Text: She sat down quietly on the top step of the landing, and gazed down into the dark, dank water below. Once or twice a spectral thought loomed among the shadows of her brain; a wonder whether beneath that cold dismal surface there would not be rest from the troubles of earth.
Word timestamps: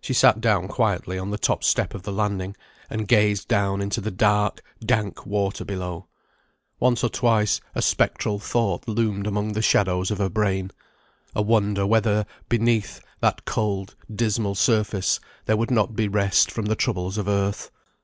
She 0.00 0.12
sat 0.14 0.40
down 0.40 0.68
quietly 0.68 1.18
on 1.18 1.30
the 1.32 1.36
top 1.36 1.64
step 1.64 1.92
of 1.92 2.04
the 2.04 2.12
landing, 2.12 2.56
and 2.88 3.08
gazed 3.08 3.48
down 3.48 3.80
into 3.80 4.00
the 4.00 4.12
dark, 4.12 4.60
dank 4.80 5.26
water 5.26 5.64
below. 5.64 6.06
Once 6.78 7.02
or 7.02 7.10
twice 7.10 7.60
a 7.74 7.82
spectral 7.82 8.38
thought 8.38 8.86
loomed 8.86 9.26
among 9.26 9.54
the 9.54 9.60
shadows 9.60 10.12
of 10.12 10.18
her 10.18 10.30
brain; 10.30 10.70
a 11.34 11.42
wonder 11.42 11.84
whether 11.84 12.26
beneath 12.48 13.00
that 13.18 13.44
cold 13.44 13.96
dismal 14.14 14.54
surface 14.54 15.18
there 15.46 15.56
would 15.56 15.72
not 15.72 15.96
be 15.96 16.06
rest 16.06 16.52
from 16.52 16.66
the 16.66 16.76
troubles 16.76 17.18
of 17.18 17.26
earth. 17.26 17.72